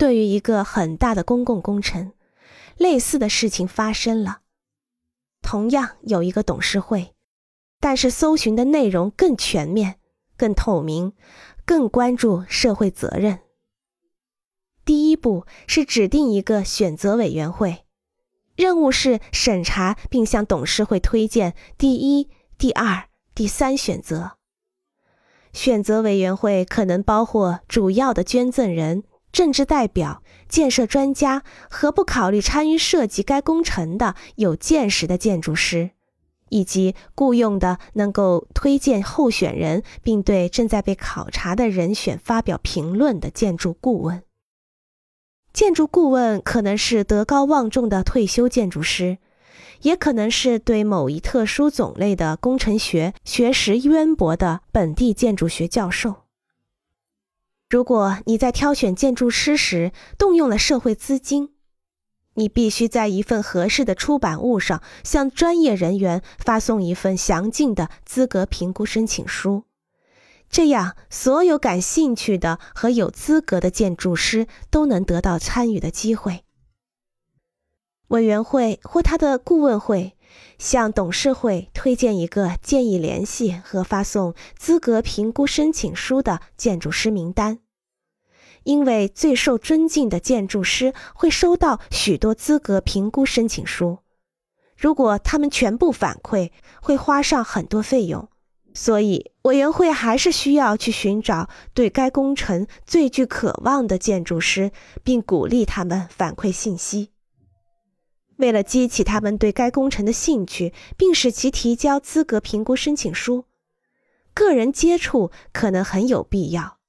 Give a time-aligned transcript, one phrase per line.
[0.00, 2.14] 对于一个很大的公共工程，
[2.78, 4.40] 类似的事情发生了，
[5.42, 7.14] 同样有一个董事会，
[7.80, 10.00] 但是搜寻的内容更全面、
[10.38, 11.12] 更透明、
[11.66, 13.40] 更关注社会责任。
[14.86, 17.84] 第一步是指定一个选择委员会，
[18.56, 24.38] 任务是审查并向董事会推荐第一、第二、第三选择。
[25.52, 35.90] 选择委员会可能包括主要的捐赠人、政治代表、建设专家和不考虑参与设计该工程的有见识的建筑师，
[36.48, 44.22] 以及雇佣的能够推荐候选人并对正在被考察的人选发表评论的建筑顾问。
[45.52, 49.18] 建筑顾问可能是德高望重的退休建筑师。
[49.82, 56.19] 也可能是对某一特殊种类的工程学学识渊博的本地建筑学教授。
[57.70, 61.50] 如果你在挑选建筑师时动用了社会资金，
[62.34, 69.62] 你必须在一份合适的出版物上向专业人员发送一份详尽的资格评估申请书，
[70.48, 76.42] 这样所有感兴趣的和有资格的建筑师都能得到参与的机会。
[78.08, 80.16] 委员会或他的顾问会
[80.58, 87.60] 向董事会推荐一个建议联系和发送资格评估申请书的建筑师名单，
[88.64, 93.98] 因为最受尊敬的建筑师会收到许多资格评估申请书，
[94.76, 96.50] 如果他们全部反馈，
[96.80, 98.28] 会花上很多费用，
[98.74, 104.72] 所以委员会还是需要去寻找对该工程最具渴望的建筑师，
[105.02, 107.10] 并鼓励他们反馈信息。
[108.36, 113.44] 为了激起他们对该工程的兴趣，并使其提交资格评估申请书，
[114.32, 116.79] 个人接触可能很有必要。